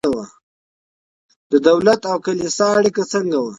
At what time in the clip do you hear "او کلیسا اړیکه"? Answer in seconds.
2.11-3.03